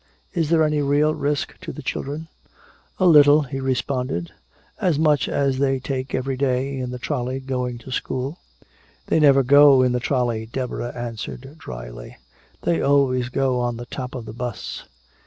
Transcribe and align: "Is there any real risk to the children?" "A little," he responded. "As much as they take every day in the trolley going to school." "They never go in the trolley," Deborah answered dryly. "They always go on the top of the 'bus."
"Is 0.33 0.49
there 0.49 0.63
any 0.63 0.81
real 0.81 1.13
risk 1.13 1.59
to 1.59 1.71
the 1.71 1.83
children?" 1.83 2.27
"A 2.97 3.05
little," 3.05 3.43
he 3.43 3.59
responded. 3.59 4.31
"As 4.79 4.97
much 4.97 5.29
as 5.29 5.59
they 5.59 5.77
take 5.79 6.15
every 6.15 6.35
day 6.35 6.79
in 6.79 6.89
the 6.89 6.97
trolley 6.97 7.39
going 7.39 7.77
to 7.77 7.91
school." 7.91 8.39
"They 9.05 9.19
never 9.19 9.43
go 9.43 9.83
in 9.83 9.91
the 9.91 9.99
trolley," 9.99 10.47
Deborah 10.47 10.91
answered 10.95 11.55
dryly. 11.59 12.17
"They 12.63 12.81
always 12.81 13.29
go 13.29 13.59
on 13.59 13.77
the 13.77 13.85
top 13.85 14.15
of 14.15 14.25
the 14.25 14.33
'bus." 14.33 14.85